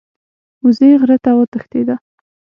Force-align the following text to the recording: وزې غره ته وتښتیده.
وزې 0.63 0.91
غره 0.99 1.17
ته 1.23 1.31
وتښتیده. 1.37 1.95